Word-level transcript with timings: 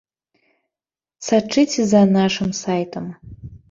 Сачыце 1.27 1.81
за 1.95 2.03
нашым 2.19 2.51
сайтам. 2.65 3.05